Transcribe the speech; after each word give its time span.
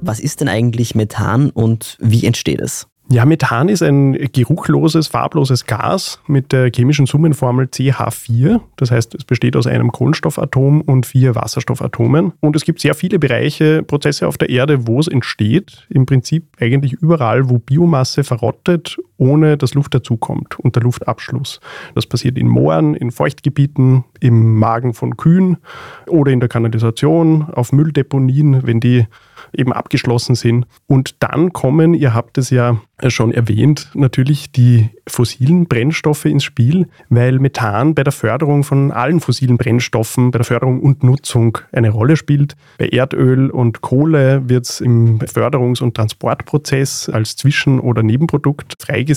Was 0.00 0.20
ist 0.20 0.40
denn 0.40 0.48
eigentlich 0.48 0.94
Methan 0.94 1.50
und 1.50 1.96
wie 2.00 2.26
entsteht 2.26 2.60
es? 2.60 2.88
Ja, 3.12 3.26
Methan 3.26 3.68
ist 3.68 3.82
ein 3.82 4.12
geruchloses, 4.32 5.08
farbloses 5.08 5.66
Gas 5.66 6.20
mit 6.26 6.50
der 6.50 6.70
chemischen 6.74 7.04
Summenformel 7.04 7.66
CH4. 7.66 8.60
Das 8.76 8.90
heißt, 8.90 9.14
es 9.14 9.24
besteht 9.24 9.54
aus 9.54 9.66
einem 9.66 9.92
Kohlenstoffatom 9.92 10.80
und 10.80 11.04
vier 11.04 11.34
Wasserstoffatomen. 11.34 12.32
Und 12.40 12.56
es 12.56 12.64
gibt 12.64 12.80
sehr 12.80 12.94
viele 12.94 13.18
Bereiche, 13.18 13.82
Prozesse 13.82 14.26
auf 14.26 14.38
der 14.38 14.48
Erde, 14.48 14.86
wo 14.86 14.98
es 14.98 15.08
entsteht. 15.08 15.86
Im 15.90 16.06
Prinzip 16.06 16.46
eigentlich 16.58 16.94
überall, 16.94 17.50
wo 17.50 17.58
Biomasse 17.58 18.24
verrottet, 18.24 18.96
ohne 19.22 19.56
dass 19.56 19.74
Luft 19.74 19.94
dazukommt, 19.94 20.58
unter 20.58 20.80
Luftabschluss. 20.80 21.60
Das 21.94 22.06
passiert 22.06 22.36
in 22.36 22.48
Mooren, 22.48 22.96
in 22.96 23.12
Feuchtgebieten, 23.12 24.02
im 24.18 24.58
Magen 24.58 24.94
von 24.94 25.16
Kühen 25.16 25.58
oder 26.08 26.32
in 26.32 26.40
der 26.40 26.48
Kanalisation, 26.48 27.44
auf 27.52 27.72
Mülldeponien, 27.72 28.66
wenn 28.66 28.80
die 28.80 29.06
eben 29.56 29.72
abgeschlossen 29.72 30.34
sind. 30.34 30.66
Und 30.86 31.22
dann 31.22 31.52
kommen, 31.52 31.94
ihr 31.94 32.14
habt 32.14 32.38
es 32.38 32.50
ja 32.50 32.80
schon 33.08 33.32
erwähnt, 33.32 33.90
natürlich 33.94 34.52
die 34.52 34.90
fossilen 35.08 35.66
Brennstoffe 35.66 36.24
ins 36.24 36.44
Spiel, 36.44 36.86
weil 37.08 37.40
Methan 37.40 37.94
bei 37.94 38.04
der 38.04 38.12
Förderung 38.12 38.62
von 38.62 38.92
allen 38.92 39.20
fossilen 39.20 39.56
Brennstoffen, 39.56 40.30
bei 40.30 40.38
der 40.38 40.44
Förderung 40.44 40.80
und 40.80 41.02
Nutzung 41.02 41.58
eine 41.72 41.90
Rolle 41.90 42.16
spielt. 42.16 42.54
Bei 42.78 42.88
Erdöl 42.88 43.50
und 43.50 43.80
Kohle 43.80 44.48
wird 44.48 44.66
es 44.66 44.80
im 44.80 45.18
Förderungs- 45.18 45.82
und 45.82 45.94
Transportprozess 45.94 47.08
als 47.08 47.36
Zwischen- 47.36 47.80
oder 47.80 48.02
Nebenprodukt 48.04 48.76
freigesetzt 48.80 49.11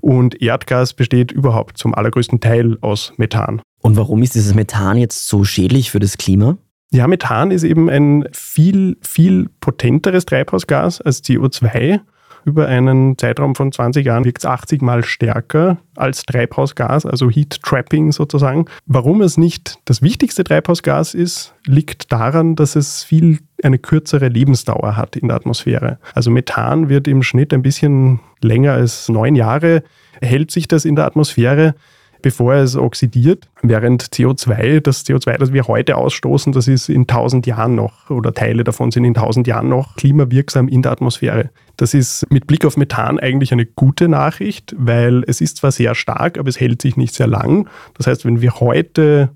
und 0.00 0.40
Erdgas 0.40 0.94
besteht 0.94 1.32
überhaupt 1.32 1.78
zum 1.78 1.94
allergrößten 1.94 2.40
Teil 2.40 2.78
aus 2.80 3.12
Methan. 3.16 3.60
Und 3.80 3.96
warum 3.96 4.22
ist 4.22 4.34
dieses 4.34 4.54
Methan 4.54 4.96
jetzt 4.98 5.28
so 5.28 5.44
schädlich 5.44 5.90
für 5.90 6.00
das 6.00 6.18
Klima? 6.18 6.58
Ja, 6.90 7.06
Methan 7.06 7.50
ist 7.50 7.64
eben 7.64 7.90
ein 7.90 8.28
viel, 8.32 8.96
viel 9.02 9.48
potenteres 9.60 10.24
Treibhausgas 10.24 11.00
als 11.00 11.22
CO2. 11.22 12.00
Über 12.44 12.66
einen 12.66 13.18
Zeitraum 13.18 13.54
von 13.54 13.72
20 13.72 14.06
Jahren 14.06 14.24
wirkt 14.24 14.38
es 14.38 14.46
80 14.46 14.80
Mal 14.80 15.04
stärker 15.04 15.78
als 15.96 16.22
Treibhausgas, 16.22 17.04
also 17.04 17.28
Heat 17.30 17.60
Trapping 17.62 18.12
sozusagen. 18.12 18.64
Warum 18.86 19.20
es 19.20 19.36
nicht 19.36 19.78
das 19.84 20.00
wichtigste 20.00 20.44
Treibhausgas 20.44 21.12
ist, 21.14 21.54
liegt 21.66 22.10
daran, 22.10 22.56
dass 22.56 22.74
es 22.74 23.04
viel 23.04 23.40
eine 23.62 23.78
kürzere 23.78 24.28
Lebensdauer 24.28 24.96
hat 24.96 25.16
in 25.16 25.28
der 25.28 25.36
Atmosphäre. 25.36 25.98
Also 26.14 26.30
Methan 26.30 26.88
wird 26.88 27.08
im 27.08 27.22
Schnitt 27.22 27.52
ein 27.52 27.62
bisschen 27.62 28.20
länger 28.42 28.72
als 28.72 29.08
neun 29.08 29.34
Jahre, 29.34 29.82
hält 30.20 30.50
sich 30.50 30.68
das 30.68 30.84
in 30.84 30.96
der 30.96 31.06
Atmosphäre 31.06 31.74
bevor 32.22 32.54
es 32.54 32.76
oxidiert, 32.76 33.48
während 33.62 34.02
CO2, 34.02 34.80
das 34.80 35.06
CO2, 35.06 35.38
das 35.38 35.52
wir 35.52 35.68
heute 35.68 35.96
ausstoßen, 35.96 36.52
das 36.52 36.68
ist 36.68 36.88
in 36.88 37.02
1000 37.02 37.46
Jahren 37.46 37.74
noch 37.74 38.10
oder 38.10 38.34
Teile 38.34 38.64
davon 38.64 38.90
sind 38.90 39.04
in 39.04 39.16
1000 39.16 39.46
Jahren 39.46 39.68
noch 39.68 39.96
klimawirksam 39.96 40.68
in 40.68 40.82
der 40.82 40.92
Atmosphäre. 40.92 41.50
Das 41.76 41.94
ist 41.94 42.26
mit 42.30 42.46
Blick 42.46 42.64
auf 42.64 42.76
Methan 42.76 43.18
eigentlich 43.18 43.52
eine 43.52 43.66
gute 43.66 44.08
Nachricht, 44.08 44.74
weil 44.78 45.24
es 45.26 45.40
ist 45.40 45.58
zwar 45.58 45.72
sehr 45.72 45.94
stark, 45.94 46.38
aber 46.38 46.48
es 46.48 46.58
hält 46.58 46.82
sich 46.82 46.96
nicht 46.96 47.14
sehr 47.14 47.28
lang. 47.28 47.68
Das 47.94 48.06
heißt, 48.06 48.24
wenn 48.24 48.40
wir 48.40 48.54
heute 48.60 49.30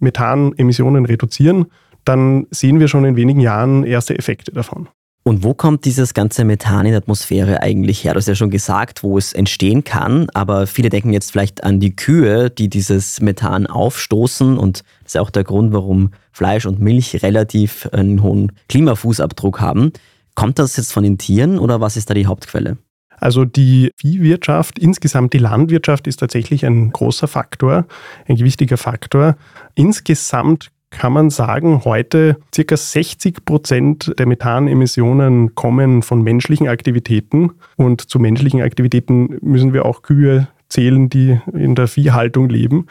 Methanemissionen 0.00 1.06
reduzieren, 1.06 1.66
dann 2.04 2.46
sehen 2.50 2.80
wir 2.80 2.88
schon 2.88 3.04
in 3.04 3.16
wenigen 3.16 3.40
Jahren 3.40 3.84
erste 3.84 4.16
Effekte 4.18 4.52
davon. 4.52 4.88
Und 5.26 5.42
wo 5.42 5.54
kommt 5.54 5.86
dieses 5.86 6.12
ganze 6.12 6.44
Methan 6.44 6.84
in 6.84 6.92
der 6.92 6.98
Atmosphäre 6.98 7.62
eigentlich 7.62 8.04
her? 8.04 8.12
Du 8.12 8.18
hast 8.18 8.28
ja 8.28 8.34
schon 8.34 8.50
gesagt, 8.50 9.02
wo 9.02 9.16
es 9.16 9.32
entstehen 9.32 9.82
kann, 9.82 10.28
aber 10.34 10.66
viele 10.66 10.90
denken 10.90 11.14
jetzt 11.14 11.32
vielleicht 11.32 11.64
an 11.64 11.80
die 11.80 11.96
Kühe, 11.96 12.50
die 12.50 12.68
dieses 12.68 13.22
Methan 13.22 13.66
aufstoßen 13.66 14.58
und 14.58 14.84
das 15.02 15.14
ist 15.14 15.20
auch 15.20 15.30
der 15.30 15.44
Grund, 15.44 15.72
warum 15.72 16.10
Fleisch 16.30 16.66
und 16.66 16.78
Milch 16.78 17.22
relativ 17.22 17.88
einen 17.92 18.22
hohen 18.22 18.52
Klimafußabdruck 18.68 19.62
haben. 19.62 19.92
Kommt 20.34 20.58
das 20.58 20.76
jetzt 20.76 20.92
von 20.92 21.04
den 21.04 21.16
Tieren 21.16 21.58
oder 21.58 21.80
was 21.80 21.96
ist 21.96 22.10
da 22.10 22.14
die 22.14 22.26
Hauptquelle? 22.26 22.76
Also 23.16 23.46
die 23.46 23.92
Viehwirtschaft, 23.96 24.78
insgesamt 24.78 25.32
die 25.32 25.38
Landwirtschaft 25.38 26.06
ist 26.06 26.18
tatsächlich 26.18 26.66
ein 26.66 26.90
großer 26.90 27.28
Faktor, 27.28 27.86
ein 28.28 28.36
gewichtiger 28.36 28.76
Faktor. 28.76 29.36
Insgesamt 29.74 30.70
kann 30.90 31.12
man 31.12 31.30
sagen, 31.30 31.84
heute 31.84 32.36
circa 32.54 32.76
60 32.76 33.44
Prozent 33.44 34.14
der 34.18 34.26
Methanemissionen 34.26 35.54
kommen 35.54 36.02
von 36.02 36.22
menschlichen 36.22 36.68
Aktivitäten. 36.68 37.52
Und 37.76 38.00
zu 38.00 38.18
menschlichen 38.18 38.62
Aktivitäten 38.62 39.38
müssen 39.40 39.72
wir 39.72 39.84
auch 39.84 40.02
Kühe 40.02 40.48
zählen, 40.68 41.08
die 41.08 41.40
in 41.52 41.74
der 41.74 41.88
Viehhaltung 41.88 42.48
leben. 42.48 42.86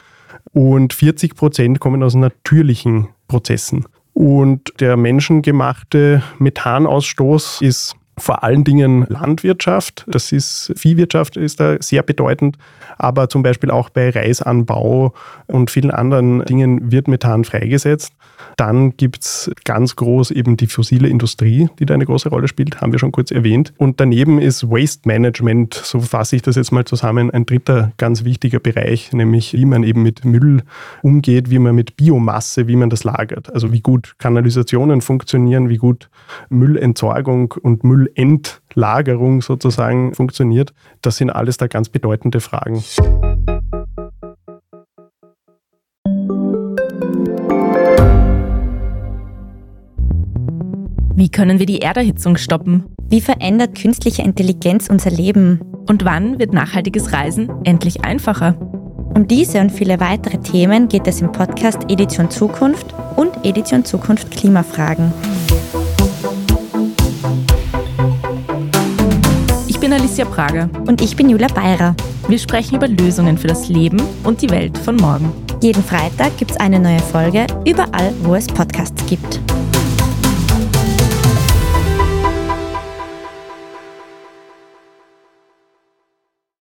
Und 0.52 0.94
40 0.94 1.36
Prozent 1.36 1.80
kommen 1.80 2.04
aus 2.04 2.16
natürlichen 2.16 3.08
Prozessen. 3.28 3.86
Und 4.14 4.74
der 4.80 4.96
menschengemachte 4.96 6.22
Methanausstoß 6.38 7.62
ist 7.62 7.96
vor 8.18 8.44
allen 8.44 8.64
Dingen 8.64 9.06
Landwirtschaft. 9.10 10.06
Das 10.08 10.32
ist 10.32 10.74
Viehwirtschaft 10.76 11.38
ist 11.38 11.60
da 11.60 11.82
sehr 11.82 12.04
bedeutend, 12.04 12.58
aber 12.98 13.30
zum 13.30 13.44
Beispiel 13.44 13.72
auch 13.72 13.90
bei 13.90 14.10
Reisanbau 14.10 15.14
und 15.48 15.72
vielen 15.72 15.92
anderen 15.92 16.46
Dingen 16.46 16.92
wird 16.92 17.08
Methan 17.08 17.44
freigesetzt. 17.44 18.14
Dann 18.58 18.96
gibt 18.98 19.24
es 19.24 19.52
ganz 19.64 19.96
groß 19.96 20.32
eben 20.32 20.58
die 20.58 20.68
fossile 20.68 21.08
Industrie, 21.08 21.70
die 21.80 21.86
da 21.86 21.94
eine 21.94 22.06
große 22.06 22.30
Rolle 22.30 22.48
spielt, 22.48 22.82
haben 22.82 22.92
wir 22.92 23.00
schon 23.00 23.12
kurz 23.12 23.32
erwähnt. 23.32 23.74
Und 23.78 24.00
daneben 24.00 24.40
ist 24.40 24.70
Waste 24.70 25.08
Management, 25.08 25.74
so 25.74 26.02
fasse 26.02 26.36
ich 26.36 26.42
das 26.42 26.56
jetzt 26.56 26.72
mal 26.72 26.86
zusammen, 26.86 27.32
ein 27.32 27.46
dritter 27.46 27.92
ganz 27.98 28.24
wichtiger 28.24 28.60
Bereich, 28.60 29.12
nämlich 29.14 29.54
wie 29.54 29.66
man 29.66 29.84
eben 29.84 30.04
mit 30.04 30.26
Müll 30.26 30.62
umgeht, 31.02 31.50
wie 31.50 31.60
man 31.60 31.76
mit 31.76 31.98
Biomasse, 31.98 32.68
wie 32.68 32.76
man 32.76 32.90
das 32.90 33.04
lagert. 33.04 33.52
Also 33.54 33.72
wie 33.72 33.82
gut 33.82 34.16
Kanalisationen 34.20 35.02
funktionieren, 35.02 35.70
wie 35.70 35.78
gut 35.78 36.10
Müllentsorgung 36.50 37.54
und 37.62 37.84
Müllentlagerung 38.04 39.42
sozusagen 39.42 40.14
funktioniert. 40.14 40.74
Das 41.02 41.18
sind 41.18 41.30
alles 41.30 41.58
da 41.58 41.68
ganz 41.68 41.90
bedeutende 41.90 42.40
Fragen. 42.40 42.84
Wie 51.16 51.30
können 51.30 51.60
wir 51.60 51.66
die 51.66 51.80
Erderhitzung 51.80 52.38
stoppen? 52.38 52.86
Wie 53.08 53.22
verändert 53.22 53.76
künstliche 53.76 54.24
Intelligenz 54.24 54.90
unser 54.90 55.12
Leben? 55.12 55.62
Und 55.88 56.06
wann 56.06 56.40
wird 56.40 56.54
nachhaltiges 56.54 57.14
Reisen 57.14 57.50
endlich 57.64 58.04
einfacher? 58.04 58.58
Um 59.16 59.28
diese 59.28 59.60
und 59.60 59.72
viele 59.72 60.00
weitere 60.00 60.40
Themen 60.40 60.88
geht 60.88 61.08
es 61.08 61.22
im 61.22 61.32
Podcast 61.32 61.84
Edition 61.90 62.32
Zukunft 62.32 62.88
und 63.16 63.46
Edition 63.46 63.86
Zukunft 63.86 64.32
Klimafragen. 64.32 65.14
Bin 69.94 70.02
Alicia 70.02 70.26
Prager. 70.26 70.70
Und 70.88 71.02
ich 71.02 71.16
bin 71.16 71.30
Julia 71.30 71.48
Beirer. 71.48 71.96
Wir 72.28 72.40
sprechen 72.40 72.76
über 72.76 72.88
Lösungen 72.88 73.38
für 73.38 73.48
das 73.48 73.70
Leben 73.70 74.02
und 74.24 74.42
die 74.42 74.50
Welt 74.50 74.78
von 74.78 74.96
morgen. 74.96 75.32
Jeden 75.62 75.84
Freitag 75.84 76.36
gibt 76.38 76.52
es 76.52 76.58
eine 76.58 76.80
neue 76.80 77.00
Folge, 77.00 77.46
überall, 77.66 78.14
wo 78.24 78.36
es 78.36 78.48
Podcasts 78.48 79.06
gibt. 79.06 79.40